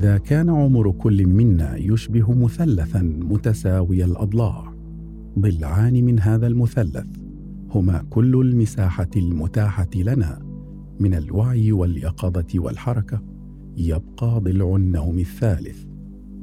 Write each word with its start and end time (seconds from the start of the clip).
إذا 0.00 0.18
كان 0.18 0.50
عمر 0.50 0.90
كل 0.90 1.26
منا 1.26 1.76
يشبه 1.76 2.32
مثلثا 2.34 3.02
متساوي 3.02 4.04
الأضلاع. 4.04 4.74
ضلعان 5.38 6.04
من 6.04 6.20
هذا 6.20 6.46
المثلث 6.46 7.06
هما 7.70 8.04
كل 8.10 8.40
المساحة 8.40 9.08
المتاحة 9.16 9.90
لنا 9.94 10.42
من 11.00 11.14
الوعي 11.14 11.72
واليقظة 11.72 12.46
والحركة. 12.54 13.22
يبقى 13.76 14.40
ضلع 14.40 14.76
النوم 14.76 15.18
الثالث 15.18 15.84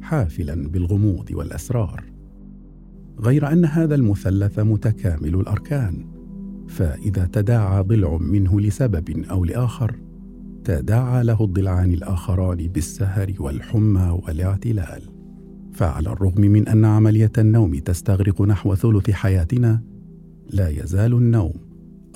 حافلا 0.02 0.70
بالغموض 0.70 1.32
والأسرار. 1.32 2.04
غير 3.20 3.52
أن 3.52 3.66
هذا 3.66 3.96
المثلث 3.96 4.60
متكامل 4.60 5.36
الأركان 5.36 6.06
فإذا 6.68 7.26
تداعى 7.26 7.84
ضلع 7.84 8.18
منه 8.18 8.62
لسبب 8.62 9.26
أو 9.32 9.46
لآخر 9.46 9.96
تداعى 10.68 11.24
له 11.24 11.44
الضلعان 11.44 11.94
الآخران 11.94 12.58
بالسهر 12.58 13.34
والحمى 13.40 14.10
والاعتلال. 14.10 15.02
فعلى 15.74 16.10
الرغم 16.10 16.42
من 16.42 16.68
أن 16.68 16.86
عملية 16.86 17.32
النوم 17.38 17.76
تستغرق 17.80 18.42
نحو 18.42 18.76
ثلث 18.76 19.12
حياتنا 19.12 19.82
لا 20.50 20.70
يزال 20.70 21.14
النوم 21.14 21.54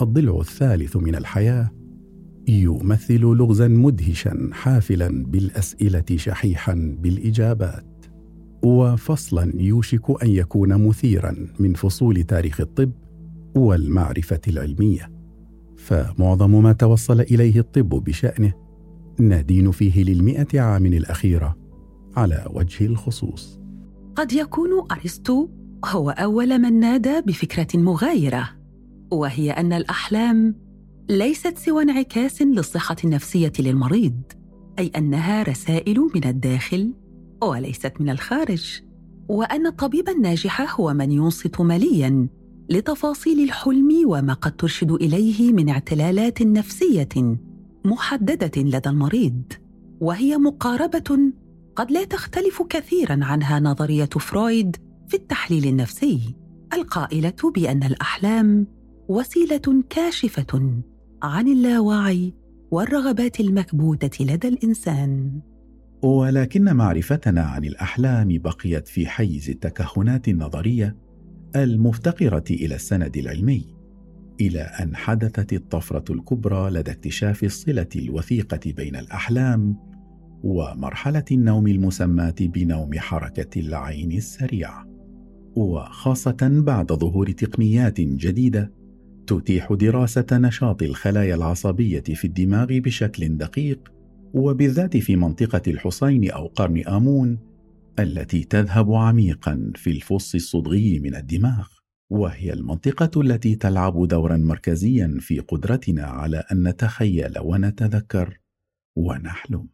الضلع 0.02 0.40
الثالث 0.40 0.98
من 0.98 1.16
الحياة 1.16 1.72
يمثل 2.48 3.20
لغزا 3.22 3.68
مدهشا 3.68 4.50
حافلا 4.52 5.26
بالأسئلة 5.26 6.06
شحيحا 6.16 6.98
بالإجابات. 7.02 8.06
وفصلا 8.64 9.52
يوشك 9.56 10.24
أن 10.24 10.30
يكون 10.30 10.88
مثيرا 10.88 11.36
من 11.60 11.74
فصول 11.74 12.24
تاريخ 12.24 12.62
الطب 12.62 12.92
والمعرفة 13.56 14.42
العلمية. 14.48 15.21
فمعظم 15.82 16.64
ما 16.64 16.74
توصل 16.74 17.22
إليه 17.22 17.60
الطب 17.60 17.90
بشأنه 17.90 18.54
ندين 19.20 19.72
فيه 19.72 20.04
للمئة 20.04 20.60
عام 20.62 20.86
الأخيرة 20.86 21.58
على 22.16 22.46
وجه 22.54 22.86
الخصوص. 22.86 23.60
قد 24.16 24.34
يكون 24.34 24.70
أرسطو 24.92 25.50
هو 25.86 26.10
أول 26.10 26.60
من 26.60 26.80
نادى 26.80 27.22
بفكرة 27.22 27.80
مغايرة 27.80 28.50
وهي 29.12 29.52
أن 29.52 29.74
الأحلام 29.74 30.56
ليست 31.10 31.58
سوى 31.58 31.84
انعكاس 31.84 32.42
للصحة 32.42 32.96
النفسية 33.04 33.54
للمريض 33.60 34.22
أي 34.80 34.92
أنها 34.98 35.44
رسائل 35.44 36.10
من 36.16 36.24
الداخل 36.26 36.94
وليست 37.44 37.94
من 38.00 38.10
الخارج 38.10 38.82
وأن 39.28 39.68
الطبيب 39.68 40.10
الناجح 40.10 40.80
هو 40.80 40.94
من 40.94 41.12
ينصت 41.12 41.62
مليا 41.62 42.28
لتفاصيل 42.72 43.44
الحلم 43.44 43.90
وما 44.06 44.34
قد 44.34 44.56
ترشد 44.56 44.92
إليه 44.92 45.54
من 45.54 45.70
اعتلالات 45.70 46.42
نفسية 46.42 47.38
محددة 47.86 48.62
لدى 48.62 48.90
المريض 48.90 49.42
وهي 50.02 50.38
مقاربة 50.38 51.20
قد 51.76 51.92
لا 51.92 52.04
تختلف 52.04 52.62
كثيرا 52.70 53.20
عنها 53.22 53.60
نظرية 53.60 54.06
فرويد 54.06 54.76
في 55.08 55.14
التحليل 55.14 55.68
النفسي 55.68 56.36
القائلة 56.74 57.52
بأن 57.56 57.84
الأحلام 57.84 58.68
وسيلة 59.08 59.84
كاشفة 59.90 60.82
عن 61.24 61.48
اللاوعي 61.48 62.34
والرغبات 62.72 63.40
المكبوتة 63.40 64.26
لدى 64.26 64.48
الإنسان. 64.48 65.40
ولكن 66.04 66.76
معرفتنا 66.76 67.42
عن 67.42 67.64
الأحلام 67.64 68.38
بقيت 68.38 68.88
في 68.88 69.08
حيز 69.08 69.50
التكهنات 69.50 70.28
النظرية 70.28 70.96
المفتقرة 71.56 72.44
إلى 72.50 72.76
السند 72.76 73.18
العلمي 73.18 73.76
إلى 74.42 74.62
أن 74.62 74.96
حدثت 74.96 75.54
الطفرة 75.54 76.14
الكبرى 76.14 76.70
لدى 76.70 76.92
اكتشاف 76.92 77.44
الصلة 77.44 77.88
الوثيقة 77.96 78.60
بين 78.66 78.96
الأحلام 78.96 79.76
ومرحلة 80.44 81.26
النوم 81.32 81.68
المسماة 81.68 82.36
بنوم 82.40 83.00
حركة 83.00 83.60
العين 83.60 84.12
السريعه 84.12 84.88
وخاصة 85.56 86.38
بعد 86.42 86.92
ظهور 86.94 87.32
تقنيات 87.32 88.02
جديدة 88.02 88.72
تتيح 89.28 89.74
دراسة 89.74 90.26
نشاط 90.32 90.84
الخلايا 90.84 91.36
العصبية 91.36 92.04
في 92.04 92.26
الدماغ 92.26 92.66
بشكل 92.66 93.38
دقيق 93.38 93.92
وبالذات 94.34 94.98
في 94.98 95.16
منطقة 95.16 95.62
الحصين 95.68 96.32
أو 96.32 96.48
قرن 96.48 96.88
آمون 96.88 97.51
التي 98.02 98.44
تذهب 98.44 98.94
عميقا 98.94 99.72
في 99.76 99.90
الفص 99.90 100.36
الصدغي 100.36 101.00
من 101.00 101.16
الدماغ 101.16 101.68
وهي 102.12 102.54
المنطقة 102.54 103.22
التي 103.22 103.56
تلعب 103.56 104.08
دورا 104.08 104.38
مركزيا 104.38 105.18
في 105.20 105.40
قدرتنا 105.40 106.04
على 106.04 106.44
أن 106.52 106.68
نتخيل 106.68 107.40
ونتذكر 107.40 108.40
ونحلم. 108.98 109.68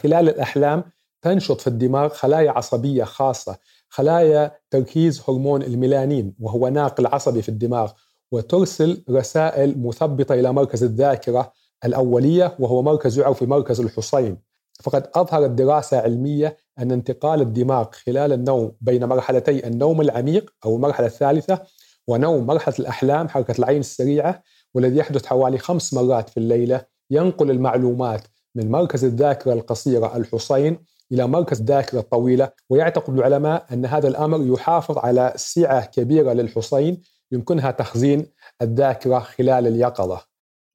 خلال 0.00 0.28
الأحلام 0.28 0.84
تنشط 1.22 1.60
في 1.60 1.66
الدماغ 1.66 2.08
خلايا 2.08 2.50
عصبية 2.50 3.04
خاصة 3.04 3.58
خلايا 3.88 4.52
تركيز 4.70 5.22
هرمون 5.28 5.62
الميلانين 5.62 6.34
وهو 6.40 6.68
ناقل 6.68 7.06
عصبي 7.06 7.42
في 7.42 7.48
الدماغ 7.48 7.92
وترسل 8.32 9.04
رسائل 9.10 9.82
مثبطة 9.82 10.34
إلى 10.34 10.52
مركز 10.52 10.84
الذاكرة 10.84 11.52
الأولية 11.84 12.56
وهو 12.58 12.82
مركز 12.82 13.18
يعرف 13.18 13.44
بمركز 13.44 13.80
الحصين. 13.80 14.36
فقد 14.82 15.10
أظهرت 15.14 15.50
دراسة 15.50 15.98
علمية 16.00 16.56
أن 16.78 16.92
انتقال 16.92 17.40
الدماغ 17.40 17.86
خلال 17.92 18.32
النوم 18.32 18.72
بين 18.80 19.04
مرحلتي 19.04 19.66
النوم 19.66 20.00
العميق 20.00 20.54
أو 20.64 20.76
المرحلة 20.76 21.06
الثالثة 21.06 21.62
ونوم 22.06 22.46
مرحلة 22.46 22.74
الأحلام 22.78 23.28
حركة 23.28 23.58
العين 23.58 23.80
السريعة 23.80 24.42
والذي 24.74 24.96
يحدث 24.96 25.26
حوالي 25.26 25.58
خمس 25.58 25.94
مرات 25.94 26.28
في 26.28 26.36
الليلة 26.36 26.84
ينقل 27.10 27.50
المعلومات 27.50 28.22
من 28.54 28.70
مركز 28.70 29.04
الذاكرة 29.04 29.52
القصيرة 29.52 30.16
الحصين 30.16 30.78
إلى 31.12 31.26
مركز 31.26 31.60
الذاكرة 31.60 31.98
الطويلة 31.98 32.50
ويعتقد 32.70 33.14
العلماء 33.14 33.66
أن 33.72 33.86
هذا 33.86 34.08
الأمر 34.08 34.46
يحافظ 34.54 34.98
على 34.98 35.32
سعة 35.36 35.86
كبيرة 35.86 36.32
للحصين 36.32 37.02
يمكنها 37.32 37.70
تخزين 37.70 38.26
الذاكرة 38.62 39.18
خلال 39.18 39.66
اليقظة. 39.66 40.20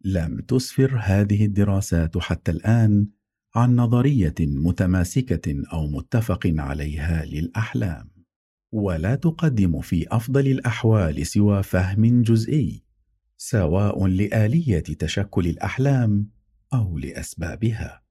لم 0.05 0.41
تسفر 0.47 0.99
هذه 1.03 1.45
الدراسات 1.45 2.17
حتى 2.17 2.51
الآن 2.51 3.07
عن 3.55 3.75
نظرية 3.75 4.35
متماسكة 4.39 5.63
أو 5.73 5.87
متفق 5.87 6.53
عليها 6.57 7.25
للأحلام. 7.25 8.09
ولا 8.71 9.15
تقدم 9.15 9.81
في 9.81 10.05
أفضل 10.11 10.47
الأحوال 10.47 11.27
سوى 11.27 11.63
فهم 11.63 12.21
جزئي 12.21 12.83
سواء 13.37 14.07
لآلية 14.07 14.79
تشكل 14.79 15.47
الأحلام 15.47 16.29
أو 16.73 16.97
لأسبابها. 16.97 18.01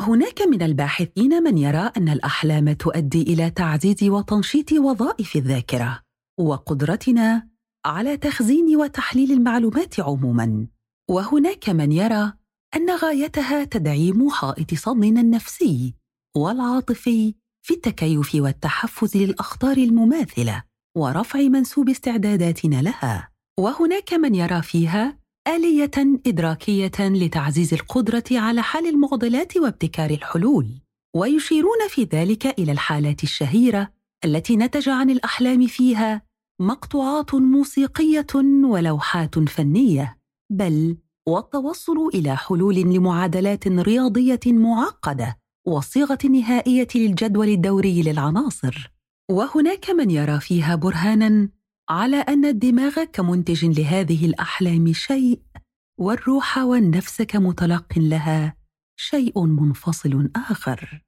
هناك 0.00 0.42
من 0.42 0.62
الباحثين 0.62 1.42
من 1.42 1.58
يرى 1.58 1.90
أن 1.96 2.08
الأحلام 2.08 2.72
تؤدي 2.72 3.22
إلى 3.22 3.50
تعزيز 3.50 4.04
وتنشيط 4.04 4.72
وظائف 4.72 5.36
الذاكرة 5.36 6.00
وقدرتنا 6.38 7.48
على 7.84 8.16
تخزين 8.16 8.76
وتحليل 8.76 9.32
المعلومات 9.32 10.00
عموما. 10.00 10.66
وهناك 11.08 11.68
من 11.68 11.92
يرى 11.92 12.32
أن 12.76 12.90
غايتها 12.90 13.64
تدعيم 13.64 14.30
حائط 14.30 14.74
صدنا 14.74 15.20
النفسي 15.20 15.94
والعاطفي 16.36 17.34
في 17.62 17.74
التكيف 17.74 18.34
والتحفز 18.34 19.16
للأخطار 19.16 19.76
المماثلة 19.76 20.64
ورفع 20.96 21.40
منسوب 21.40 21.88
استعداداتنا 21.88 22.82
لها. 22.82 23.30
وهناك 23.58 24.12
من 24.14 24.34
يرى 24.34 24.62
فيها 24.62 25.18
آلية 25.48 26.20
إدراكية 26.26 26.92
لتعزيز 27.00 27.74
القدرة 27.74 28.24
على 28.30 28.62
حل 28.62 28.86
المعضلات 28.86 29.56
وابتكار 29.56 30.10
الحلول. 30.10 30.80
ويشيرون 31.16 31.88
في 31.88 32.04
ذلك 32.04 32.46
إلى 32.58 32.72
الحالات 32.72 33.22
الشهيرة 33.22 33.92
التي 34.24 34.56
نتج 34.56 34.88
عن 34.88 35.10
الأحلام 35.10 35.66
فيها 35.66 36.22
مقطوعات 36.60 37.34
موسيقية 37.34 38.26
ولوحات 38.64 39.38
فنية. 39.38 40.18
بل 40.52 40.96
والتوصل 41.28 42.08
إلى 42.14 42.36
حلول 42.36 42.74
لمعادلات 42.74 43.68
رياضية 43.68 44.40
معقدة 44.46 45.38
والصيغه 45.66 46.18
النهائيه 46.24 46.88
للجدول 46.94 47.48
الدوري 47.48 48.02
للعناصر. 48.02 48.92
وهناك 49.30 49.90
من 49.90 50.10
يرى 50.10 50.40
فيها 50.40 50.74
برهانا 50.74 51.48
على 51.88 52.16
أن 52.16 52.44
الدماغ 52.44 53.04
كمنتج 53.04 53.64
لهذه 53.80 54.26
الأحلام 54.26 54.92
شيء 54.92 55.40
والروح 55.98 56.58
والنفس 56.58 57.22
كمتلق 57.22 57.92
لها 57.96 58.56
شيء 58.96 59.44
منفصل 59.44 60.30
آخر. 60.50 61.04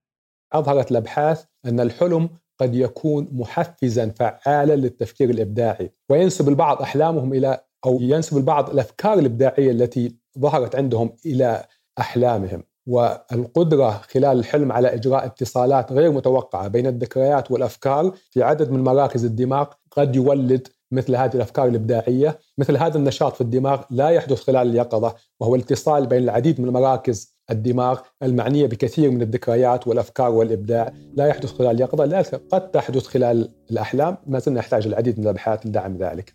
أظهرت 0.52 0.90
الأبحاث 0.90 1.44
أن 1.66 1.80
الحلم 1.80 2.28
قد 2.58 2.74
يكون 2.74 3.28
محفزا 3.32 4.10
فعالا 4.10 4.76
للتفكير 4.76 5.30
الإبداعي 5.30 5.92
وينسب 6.10 6.48
البعض 6.48 6.82
أحلامهم 6.82 7.32
إلى 7.32 7.65
أو 7.86 7.98
ينسب 8.00 8.36
البعض 8.36 8.70
الافكار 8.70 9.18
الإبداعية 9.18 9.70
التي 9.70 10.16
ظهرت 10.38 10.76
عندهم 10.76 11.16
إلى 11.26 11.64
أحلامهم. 11.98 12.62
والقدرة 12.86 13.90
خلال 13.90 14.38
الحلم 14.38 14.72
على 14.72 14.94
إجراء 14.94 15.26
اتصالات 15.26 15.92
غير 15.92 16.12
متوقعة 16.12 16.68
بين 16.68 16.86
الذكريات 16.86 17.50
والأفكار 17.50 18.12
في 18.30 18.42
عدد 18.42 18.70
من 18.70 18.84
مراكز 18.84 19.24
الدماغ 19.24 19.66
قد 19.90 20.16
يولد 20.16 20.68
مثل 20.92 21.16
هذه 21.16 21.34
الأفكار 21.34 21.66
الإبداعية، 21.66 22.38
مثل 22.58 22.76
هذا 22.76 22.98
النشاط 22.98 23.34
في 23.34 23.40
الدماغ 23.40 23.82
لا 23.90 24.08
يحدث 24.08 24.42
خلال 24.42 24.68
اليقظة 24.68 25.14
وهو 25.40 25.54
الاتصال 25.54 26.06
بين 26.06 26.22
العديد 26.22 26.60
من 26.60 26.68
المراكز 26.68 27.36
الدماغ 27.50 28.00
المعنية 28.22 28.66
بكثير 28.66 29.10
من 29.10 29.22
الذكريات 29.22 29.86
والأفكار 29.86 30.30
والإبداع. 30.30 30.92
لا 31.14 31.26
يحدث 31.26 31.52
خلال 31.52 31.70
اليقظة 31.70 32.04
لكن 32.04 32.38
قد 32.52 32.70
تحدث 32.70 33.06
خلال 33.06 33.48
الأحلام. 33.70 34.16
ما 34.26 34.38
زلنا 34.38 34.58
نحتاج 34.58 34.86
العديد 34.86 35.18
من 35.18 35.24
الأبحاث 35.24 35.66
لدعم 35.66 35.96
ذلك. 35.96 36.34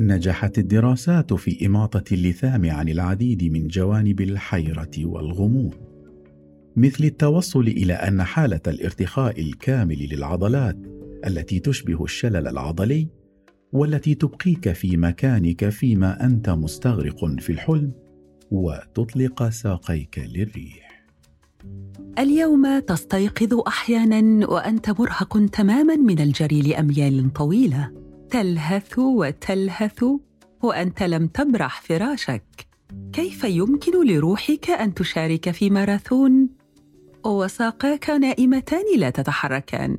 نجحت 0.00 0.58
الدراسات 0.58 1.32
في 1.32 1.66
إماطة 1.66 2.04
اللثام 2.12 2.70
عن 2.70 2.88
العديد 2.88 3.44
من 3.44 3.66
جوانب 3.68 4.20
الحيرة 4.20 4.90
والغموض 4.98 5.74
مثل 6.76 7.04
التوصل 7.04 7.60
إلى 7.60 7.92
أن 7.92 8.22
حالة 8.22 8.60
الارتخاء 8.66 9.40
الكامل 9.40 10.08
للعضلات 10.12 10.76
التي 11.26 11.60
تشبه 11.60 12.04
الشلل 12.04 12.48
العضلي 12.48 13.08
والتي 13.72 14.14
تبقيك 14.14 14.72
في 14.72 14.96
مكانك 14.96 15.68
فيما 15.68 16.24
أنت 16.24 16.50
مستغرق 16.50 17.26
في 17.40 17.52
الحلم 17.52 17.92
وتطلق 18.50 19.48
ساقيك 19.48 20.18
للريح. 20.18 21.04
اليوم 22.18 22.78
تستيقظ 22.78 23.60
أحيانا 23.66 24.46
وأنت 24.46 24.90
مرهق 24.90 25.46
تماما 25.46 25.96
من 25.96 26.20
الجري 26.20 26.62
لأميال 26.62 27.32
طويلة. 27.32 28.07
تلهث 28.30 28.98
وتلهث؟ 28.98 30.04
وأنت 30.62 31.02
لم 31.02 31.26
تبرح 31.26 31.80
فراشك. 31.80 32.68
كيف 33.12 33.44
يمكن 33.44 34.06
لروحك 34.06 34.70
أن 34.70 34.94
تشارك 34.94 35.50
في 35.50 35.70
ماراثون؟ 35.70 36.48
وساقاك 37.26 38.10
نائمتان 38.10 38.84
لا 38.98 39.10
تتحركان. 39.10 39.98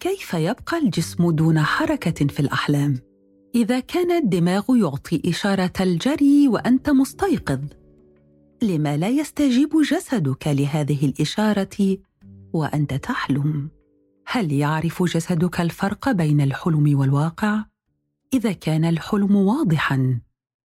كيف 0.00 0.34
يبقى 0.34 0.78
الجسم 0.78 1.30
دون 1.30 1.60
حركة 1.60 2.26
في 2.26 2.40
الأحلام؟ 2.40 2.98
إذا 3.54 3.80
كان 3.80 4.10
الدماغ 4.10 4.64
يعطي 4.76 5.22
إشارة 5.26 5.72
الجري 5.80 6.48
وأنت 6.48 6.90
مستيقظ. 6.90 7.60
لما 8.62 8.96
لا 8.96 9.08
يستجيب 9.08 9.70
جسدك 9.90 10.46
لهذه 10.46 11.06
الإشارة 11.06 11.98
وأنت 12.52 12.94
تحلم؟ 12.94 13.68
هل 14.30 14.52
يعرف 14.52 15.02
جسدك 15.02 15.60
الفرق 15.60 16.10
بين 16.10 16.40
الحلم 16.40 16.98
والواقع؟ 16.98 17.64
إذا 18.34 18.52
كان 18.52 18.84
الحلم 18.84 19.36
واضحا 19.36 20.20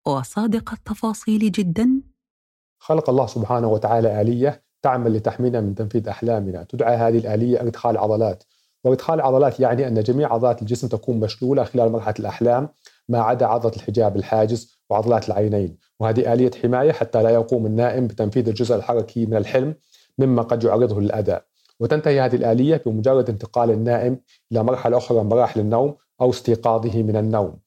وصادق 0.06 0.72
التفاصيل 0.72 1.52
جدا. 1.52 2.02
خلق 2.80 3.10
الله 3.10 3.28
سبحانه 3.28 3.68
وتعالى 3.68 4.22
آلية 4.22 4.64
تعمل 4.82 5.14
لتحمينا 5.14 5.62
من 5.62 5.76
تنفيذ 5.76 6.08
أحلامنا. 6.08 6.64
تدعى 6.64 6.96
هذه 6.96 7.18
الآلية 7.18 7.62
إدخال 7.62 7.98
عضلات. 7.98 8.44
وإدخال 8.84 9.16
العضلات 9.16 9.60
يعني 9.60 9.88
أن 9.88 10.04
جميع 10.04 10.34
عضلات 10.34 10.62
الجسم 10.62 10.88
تكون 10.88 11.20
مشلولة 11.20 11.64
خلال 11.64 11.92
مرحلة 11.92 12.16
الأحلام 12.20 12.70
ما 13.10 13.20
عدا 13.20 13.46
عضلة 13.46 13.76
الحجاب 13.76 14.16
الحاجز 14.16 14.78
وعضلات 14.90 15.28
العينين. 15.28 15.78
وهذه 16.00 16.34
آلية 16.34 16.52
حماية 16.62 16.92
حتى 16.92 17.24
لا 17.24 17.30
يقوم 17.30 17.66
النائم 17.66 18.08
بتنفيذ 18.08 18.48
الجزء 18.48 18.76
الحركي 18.76 19.26
من 19.26 19.38
الحلم 19.38 19.76
مما 20.18 20.42
قد 20.42 20.64
يعرضه 20.64 21.02
للأذى. 21.02 21.40
وتنتهي 21.84 22.22
هذه 22.22 22.36
الآلية 22.36 22.82
بمجرد 22.86 23.30
انتقال 23.30 23.72
النائم 23.72 24.20
إلى 24.52 24.64
مرحلة 24.64 24.98
أخرى 24.98 25.24
من 25.24 25.30
مراحل 25.30 25.60
النوم 25.60 25.96
أو 26.22 26.30
استيقاظه 26.30 27.04
من 27.04 27.16
النوم. 27.16 27.60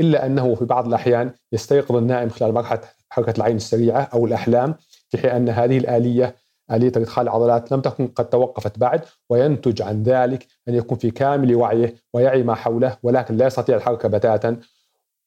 إلا 0.00 0.26
أنه 0.26 0.54
في 0.54 0.64
بعض 0.64 0.86
الأحيان 0.86 1.32
يستيقظ 1.52 1.96
النائم 1.96 2.28
خلال 2.28 2.54
مرحلة 2.54 2.80
حركة 3.08 3.34
العين 3.36 3.56
السريعة 3.56 4.08
أو 4.14 4.26
الأحلام 4.26 4.74
في 5.08 5.18
حين 5.18 5.30
أن 5.30 5.48
هذه 5.48 5.78
الآلية 5.78 6.36
آلية 6.70 6.88
إدخال 6.88 7.24
العضلات 7.24 7.72
لم 7.72 7.80
تكن 7.80 8.06
قد 8.06 8.28
توقفت 8.28 8.78
بعد 8.78 9.00
وينتج 9.30 9.82
عن 9.82 10.02
ذلك 10.02 10.46
أن 10.68 10.74
يكون 10.74 10.98
في 10.98 11.10
كامل 11.10 11.54
وعيه 11.54 11.94
ويعي 12.14 12.42
ما 12.42 12.54
حوله 12.54 12.96
ولكن 13.02 13.36
لا 13.36 13.46
يستطيع 13.46 13.76
الحركة 13.76 14.08
بتاتا 14.08 14.60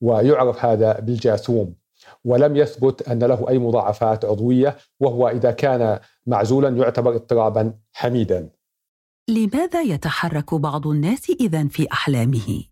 ويعرف 0.01 0.65
هذا 0.65 1.00
بالجاثوم. 1.00 1.75
ولم 2.25 2.56
يثبت 2.56 3.01
أن 3.01 3.19
له 3.19 3.50
أي 3.50 3.60
مضاعفات 3.60 4.25
عضوية 4.25 4.78
وهو 5.00 5.28
إذا 5.28 5.51
كان 5.51 6.00
معزولا 6.25 6.69
يعتبر 6.69 7.16
اضطرابا 7.16 7.74
حميدا 7.94 8.50
لماذا 9.30 9.81
يتحرك 9.81 10.54
بعض 10.54 10.88
الناس 10.88 11.30
إذا 11.30 11.68
في 11.68 11.88
أحلامه؟ 11.92 12.63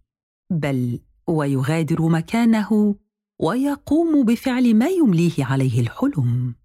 بل 0.50 1.00
ويغادر 1.28 2.02
مكانه 2.02 2.96
ويقوم 3.40 4.26
بفعل 4.26 4.76
ما 4.76 4.88
يمليه 4.88 5.46
عليه 5.46 5.82
الحلم 5.82 6.56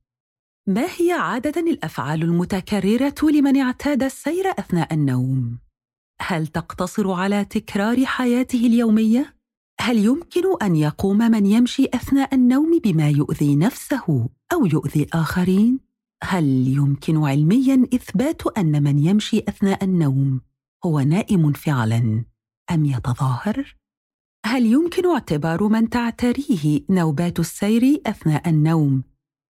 ما 0.67 0.87
هي 0.99 1.13
عادة 1.13 1.61
الأفعال 1.61 2.23
المتكررة 2.23 3.15
لمن 3.23 3.57
اعتاد 3.57 4.03
السير 4.03 4.51
أثناء 4.59 4.95
النوم؟ 4.95 5.59
هل 6.21 6.47
تقتصر 6.47 7.11
على 7.11 7.45
تكرار 7.45 8.05
حياته 8.07 8.67
اليومية؟ 8.67 9.35
هل 9.83 9.99
يمكن 9.99 10.43
أن 10.63 10.77
يقوم 10.77 11.19
من 11.19 11.47
يمشي 11.47 11.87
أثناء 11.95 12.35
النوم 12.35 12.79
بما 12.85 13.09
يؤذي 13.11 13.57
نفسه 13.57 14.29
أو 14.53 14.67
يؤذي 14.67 15.07
آخرين؟ 15.15 15.81
هل 16.23 16.45
يمكن 16.69 17.25
علميا 17.25 17.87
إثبات 17.95 18.59
أن 18.59 18.83
من 18.83 18.99
يمشي 18.99 19.39
أثناء 19.39 19.85
النوم 19.85 20.41
هو 20.87 21.01
نائم 21.01 21.53
فعلا 21.53 22.25
أم 22.71 22.85
يتظاهر؟ 22.85 23.77
هل 24.47 24.67
يمكن 24.67 25.11
اعتبار 25.11 25.69
من 25.69 25.89
تعتريه 25.89 26.81
نوبات 26.91 27.41
السير 27.41 28.03
أثناء 28.07 28.49
النوم 28.49 29.05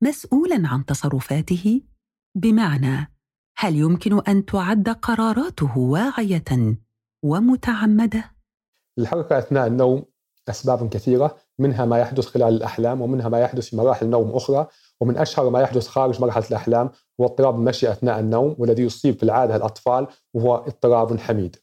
مسؤولا 0.04 0.68
عن 0.68 0.86
تصرفاته 0.86 1.82
بمعنى 2.36 3.12
هل 3.58 3.76
يمكن 3.76 4.20
أن 4.28 4.46
تعد 4.46 4.90
قراراته 4.90 5.78
واعية 5.78 6.78
ومتعمدة 7.24 8.32
الحركه 9.00 9.38
أثناء 9.38 9.68
النوم 9.68 10.11
أسباب 10.50 10.90
كثيرة 10.90 11.36
منها 11.60 11.86
ما 11.86 12.00
يحدث 12.00 12.26
خلال 12.26 12.54
الأحلام 12.56 13.02
ومنها 13.02 13.30
ما 13.30 13.40
يحدث 13.40 13.70
في 13.70 13.76
مراحل 13.78 14.08
نوم 14.08 14.32
أخرى 14.36 14.68
ومن 15.02 15.18
أشهر 15.18 15.50
ما 15.50 15.62
يحدث 15.62 15.88
خارج 15.88 16.22
مرحلة 16.22 16.46
الأحلام 16.50 16.90
هو 17.22 17.26
اضطراب 17.26 17.56
المشي 17.56 17.92
أثناء 17.92 18.20
النوم 18.20 18.56
والذي 18.60 18.84
يصيب 18.84 19.18
في 19.18 19.24
العادة 19.24 19.56
الأطفال 19.56 20.08
وهو 20.34 20.56
اضطراب 20.56 21.20
حميد. 21.20 21.56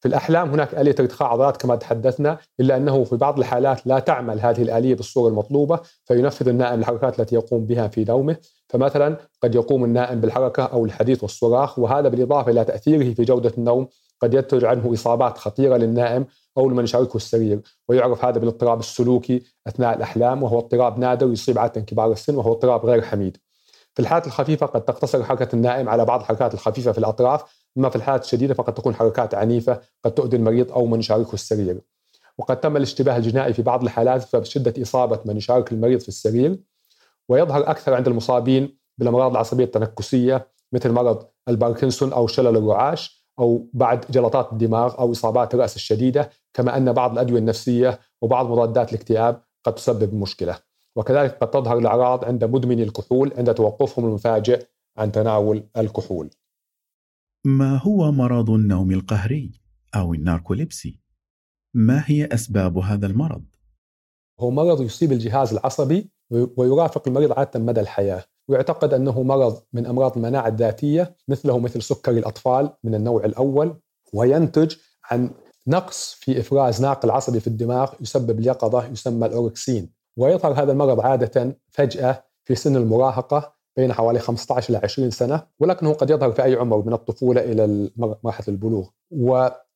في 0.00 0.08
الأحلام 0.08 0.50
هناك 0.50 0.74
آلية 0.74 0.94
ارتخاء 1.00 1.28
عضلات 1.28 1.56
كما 1.56 1.76
تحدثنا 1.76 2.38
إلا 2.60 2.76
أنه 2.76 3.04
في 3.04 3.16
بعض 3.16 3.38
الحالات 3.38 3.86
لا 3.86 3.98
تعمل 3.98 4.40
هذه 4.40 4.62
الآلية 4.62 4.94
بالصورة 4.94 5.28
المطلوبة 5.28 5.80
فينفذ 6.04 6.48
النائم 6.48 6.80
الحركات 6.80 7.20
التي 7.20 7.34
يقوم 7.34 7.66
بها 7.66 7.88
في 7.88 8.04
نومه 8.04 8.36
فمثلا 8.68 9.16
قد 9.42 9.54
يقوم 9.54 9.84
النائم 9.84 10.20
بالحركة 10.20 10.62
أو 10.62 10.84
الحديث 10.84 11.22
والصراخ 11.22 11.78
وهذا 11.78 12.08
بالإضافة 12.08 12.50
إلى 12.50 12.64
تأثيره 12.64 13.14
في 13.14 13.24
جودة 13.24 13.52
النوم 13.58 13.88
قد 14.20 14.34
ينتج 14.34 14.64
عنه 14.64 14.92
إصابات 14.94 15.38
خطيرة 15.38 15.76
للنائم 15.76 16.26
أو 16.58 16.70
لمن 16.70 16.84
يشاركه 16.84 17.16
السرير 17.16 17.60
ويعرف 17.88 18.24
هذا 18.24 18.38
بالاضطراب 18.38 18.80
السلوكي 18.80 19.42
أثناء 19.66 19.96
الأحلام 19.96 20.42
وهو 20.42 20.58
اضطراب 20.58 20.98
نادر 20.98 21.32
يصيب 21.32 21.58
عادة 21.58 21.80
كبار 21.80 22.12
السن 22.12 22.36
وهو 22.36 22.52
اضطراب 22.52 22.86
غير 22.86 23.02
حميد. 23.02 23.36
في 23.94 24.02
الحالات 24.02 24.26
الخفيفة 24.26 24.66
قد 24.66 24.84
تقتصر 24.84 25.24
حركة 25.24 25.48
النائم 25.54 25.88
على 25.88 26.04
بعض 26.04 26.20
الحركات 26.20 26.54
الخفيفة 26.54 26.92
في 26.92 26.98
الأطراف 26.98 27.44
أما 27.78 27.88
في 27.88 27.96
الحالات 27.96 28.24
الشديدة 28.24 28.54
فقد 28.54 28.74
تكون 28.74 28.94
حركات 28.94 29.34
عنيفة 29.34 29.80
قد 30.04 30.14
تؤذي 30.14 30.36
المريض 30.36 30.72
أو 30.72 30.86
من 30.86 30.98
يشاركه 30.98 31.34
السرير 31.34 31.80
وقد 32.38 32.60
تم 32.60 32.76
الاشتباه 32.76 33.16
الجنائي 33.16 33.52
في 33.52 33.62
بعض 33.62 33.82
الحالات 33.82 34.22
بسبب 34.22 34.44
شدة 34.44 34.82
إصابة 34.82 35.20
من 35.24 35.36
يشارك 35.36 35.72
المريض 35.72 36.00
في 36.00 36.08
السرير 36.08 36.58
ويظهر 37.28 37.70
أكثر 37.70 37.94
عند 37.94 38.08
المصابين 38.08 38.78
بالأمراض 38.98 39.30
العصبية 39.30 39.64
التنكسية 39.64 40.48
مثل 40.72 40.90
مرض 40.90 41.26
الباركنسون 41.48 42.12
أو 42.12 42.26
شلل 42.26 42.56
الرعاش 42.56 43.19
أو 43.40 43.70
بعد 43.72 44.04
جلطات 44.10 44.52
الدماغ 44.52 44.98
أو 44.98 45.12
إصابات 45.12 45.54
الرأس 45.54 45.76
الشديدة 45.76 46.30
كما 46.54 46.76
أن 46.76 46.92
بعض 46.92 47.12
الأدوية 47.12 47.38
النفسية 47.38 47.98
وبعض 48.22 48.50
مضادات 48.50 48.92
الاكتئاب 48.92 49.42
قد 49.64 49.74
تسبب 49.74 50.14
مشكلة 50.14 50.58
وكذلك 50.96 51.38
قد 51.38 51.50
تظهر 51.50 51.78
الأعراض 51.78 52.24
عند 52.24 52.44
مدمني 52.44 52.82
الكحول 52.82 53.32
عند 53.38 53.54
توقفهم 53.54 54.04
المفاجئ 54.04 54.66
عن 54.96 55.12
تناول 55.12 55.68
الكحول 55.76 56.30
ما 57.44 57.76
هو 57.76 58.12
مرض 58.12 58.50
النوم 58.50 58.90
القهري 58.90 59.60
أو 59.94 60.14
ال 60.14 60.21
narcolepsy؟ 60.21 61.00
ما 61.74 62.02
هي 62.06 62.26
أسباب 62.26 62.78
هذا 62.78 63.06
المرض؟ 63.06 63.44
هو 64.40 64.50
مرض 64.50 64.80
يصيب 64.80 65.12
الجهاز 65.12 65.52
العصبي 65.52 66.10
ويرافق 66.30 67.08
المريض 67.08 67.32
عادة 67.32 67.60
مدى 67.60 67.80
الحياة 67.80 68.24
ويعتقد 68.50 68.94
أنه 68.94 69.22
مرض 69.22 69.62
من 69.72 69.86
أمراض 69.86 70.16
المناعة 70.16 70.48
الذاتية 70.48 71.16
مثله 71.28 71.58
مثل 71.58 71.82
سكري 71.82 72.18
الأطفال 72.18 72.70
من 72.84 72.94
النوع 72.94 73.24
الأول 73.24 73.76
وينتج 74.12 74.76
عن 75.10 75.30
نقص 75.66 76.12
في 76.20 76.40
إفراز 76.40 76.82
ناقل 76.82 77.10
عصبي 77.10 77.40
في 77.40 77.46
الدماغ 77.46 77.92
يسبب 78.00 78.38
اليقظة 78.38 78.86
يسمى 78.86 79.26
الأوركسين 79.26 79.92
ويظهر 80.16 80.52
هذا 80.52 80.72
المرض 80.72 81.00
عادة 81.00 81.56
فجأة 81.70 82.24
في 82.44 82.54
سن 82.54 82.76
المراهقة 82.76 83.54
بين 83.76 83.92
حوالي 83.92 84.18
15 84.18 84.70
إلى 84.70 84.80
20 84.84 85.10
سنة 85.10 85.42
ولكنه 85.60 85.92
قد 85.92 86.10
يظهر 86.10 86.32
في 86.32 86.44
أي 86.44 86.54
عمر 86.54 86.82
من 86.86 86.92
الطفولة 86.92 87.40
إلى 87.40 87.90
مرحلة 87.96 88.48
البلوغ. 88.48 88.88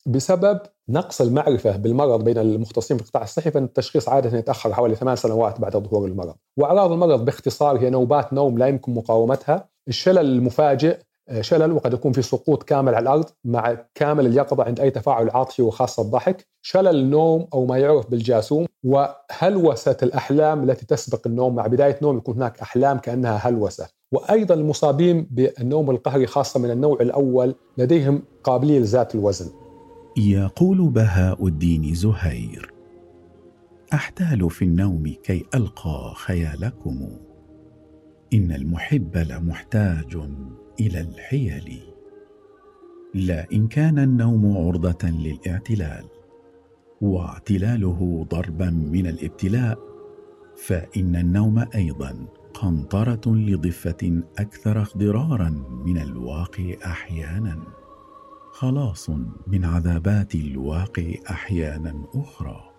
وبسبب 0.06 0.60
نقص 0.88 1.20
المعرفة 1.20 1.76
بالمرض 1.76 2.24
بين 2.24 2.38
المختصين 2.38 2.96
في 2.96 3.02
القطاع 3.02 3.22
الصحي 3.22 3.50
فإن 3.50 3.64
التشخيص 3.64 4.08
عادة 4.08 4.38
يتأخر 4.38 4.74
حوالي 4.74 4.94
ثمان 4.94 5.16
سنوات 5.16 5.60
بعد 5.60 5.76
ظهور 5.76 6.08
المرض. 6.08 6.34
وأعراض 6.56 6.92
المرض 6.92 7.24
باختصار 7.24 7.78
هي 7.78 7.90
نوبات 7.90 8.32
نوم 8.32 8.58
لا 8.58 8.66
يمكن 8.66 8.94
مقاومتها. 8.94 9.68
الشلل 9.88 10.18
المفاجئ 10.18 10.98
آه، 11.28 11.40
شلل 11.40 11.72
وقد 11.72 11.92
يكون 11.92 12.12
في 12.12 12.22
سقوط 12.22 12.62
كامل 12.62 12.94
على 12.94 13.02
الأرض 13.02 13.24
مع 13.44 13.76
كامل 13.94 14.26
اليقظة 14.26 14.64
عند 14.64 14.80
أي 14.80 14.90
تفاعل 14.90 15.30
عاطفي 15.30 15.62
وخاصة 15.62 16.02
الضحك، 16.02 16.46
شلل 16.62 16.96
النوم 16.96 17.48
أو 17.54 17.66
ما 17.66 17.78
يعرف 17.78 18.10
بالجاسوم. 18.10 18.66
وهلوسة 18.84 19.96
الأحلام 20.02 20.70
التي 20.70 20.86
تسبق 20.86 21.26
النوم. 21.26 21.54
مع 21.54 21.66
بداية 21.66 21.98
نوم 22.02 22.16
يكون 22.16 22.34
هناك 22.34 22.60
أحلام 22.60 22.98
كأنها 22.98 23.36
هلوسة، 23.36 23.88
وأيضا 24.12 24.54
المصابين 24.54 25.28
بالنوم 25.30 25.90
القهري 25.90 26.26
خاصة 26.26 26.60
من 26.60 26.70
النوع 26.70 27.00
الأول 27.00 27.54
لديهم 27.78 28.22
قابلية 28.44 28.78
لذات 28.78 29.14
الوزن. 29.14 29.63
يقول 30.16 30.90
بهاء 30.90 31.46
الدين 31.46 31.94
زهير: 31.94 32.72
أحتال 33.92 34.50
في 34.50 34.64
النوم 34.64 35.14
كي 35.22 35.44
ألقى 35.54 36.12
خيالكم. 36.16 37.08
إن 38.34 38.52
المحب 38.52 39.16
لمحتاج 39.16 40.16
إلى 40.80 41.00
الحيل. 41.00 41.82
لا 43.14 43.46
إن 43.52 43.68
كان 43.68 43.98
النوم 43.98 44.56
عرضة 44.56 45.08
للاعتلال 45.08 46.04
واعتلاله 47.00 48.26
ضربا 48.30 48.70
من 48.70 49.06
الابتلاء 49.06 49.78
فإن 50.56 51.16
النوم 51.16 51.64
أيضا 51.74 52.26
قنطرة 52.54 53.22
لضفة 53.26 54.22
أكثر 54.38 54.82
اخضرارا 54.82 55.50
من 55.86 55.98
الواقع 55.98 56.74
أحيانا. 56.84 57.83
خلاص 58.54 59.10
من 59.46 59.64
عذابات 59.64 60.34
الواقع 60.34 61.14
أحيانا 61.30 62.04
أخرى. 62.14 62.70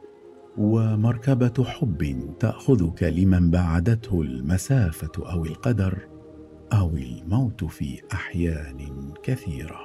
ومركبة 0.57 1.63
حب 1.63 2.29
تأخذك 2.39 3.03
لمن 3.03 3.51
بعدته 3.51 4.21
المسافة 4.21 5.11
أو 5.17 5.45
القدر 5.45 6.07
أو 6.73 6.89
الموت 6.89 7.63
في 7.63 8.01
أحيان 8.13 9.13
كثيرة. 9.23 9.79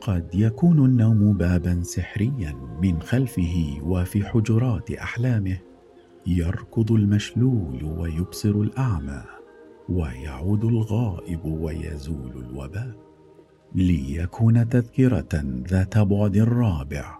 قد 0.00 0.28
يكون 0.34 0.84
النوم 0.84 1.32
بابا 1.32 1.82
سحريا 1.82 2.52
من 2.82 3.02
خلفه 3.02 3.78
وفي 3.82 4.24
حجرات 4.24 4.90
أحلامه. 4.90 5.58
يركض 6.26 6.92
المشلول 6.92 7.84
ويبصر 7.84 8.50
الأعمى 8.50 9.22
ويعود 9.88 10.64
الغائب 10.64 11.44
ويزول 11.44 12.44
الوباء. 12.44 13.09
ليكون 13.74 14.68
تذكرة 14.68 15.62
ذات 15.68 15.98
بعد 15.98 16.36
رابع. 16.36 17.18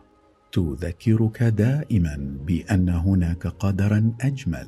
تذكرك 0.52 1.42
دائما 1.42 2.36
بأن 2.46 2.88
هناك 2.88 3.46
قدرا 3.46 4.12
أجمل 4.20 4.66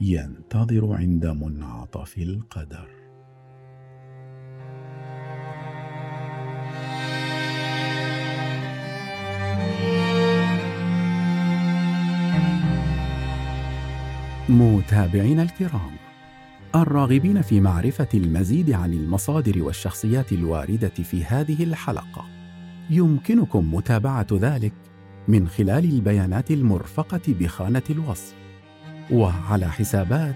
ينتظر 0.00 0.92
عند 0.92 1.26
منعطف 1.26 2.18
القدر. 2.18 2.88
متابعينا 14.48 15.42
الكرام. 15.42 15.96
الراغبين 16.74 17.42
في 17.42 17.60
معرفة 17.60 18.08
المزيد 18.14 18.70
عن 18.70 18.92
المصادر 18.92 19.62
والشخصيات 19.62 20.32
الواردة 20.32 20.88
في 20.88 21.24
هذه 21.24 21.64
الحلقة. 21.64 22.24
يمكنكم 22.90 23.74
متابعة 23.74 24.26
ذلك 24.32 24.72
من 25.28 25.48
خلال 25.48 25.84
البيانات 25.84 26.50
المرفقة 26.50 27.20
بخانة 27.28 27.82
الوصف 27.90 28.34
وعلى 29.10 29.70
حسابات 29.70 30.34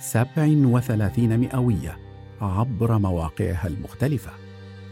37 0.00 1.38
مئوية 1.38 1.98
عبر 2.40 2.98
مواقعها 2.98 3.66
المختلفة. 3.66 4.30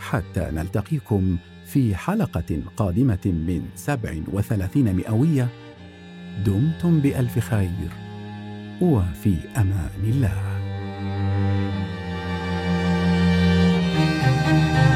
حتى 0.00 0.48
نلتقيكم 0.52 1.36
في 1.66 1.96
حلقة 1.96 2.62
قادمة 2.76 3.26
من 3.26 3.62
37 3.74 4.92
مئوية 4.96 5.48
دمتم 6.46 7.00
بألف 7.00 7.38
خير 7.38 7.90
وفي 8.82 9.34
أمان 9.56 9.90
الله. 10.04 10.49
Thank 11.00 11.06
you. 14.84 14.89